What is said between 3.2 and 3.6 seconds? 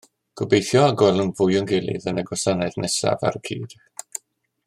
ar y